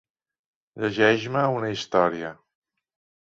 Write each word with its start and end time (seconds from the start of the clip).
Llegeix-me 0.85 1.45
una 1.57 1.69
història. 1.75 2.31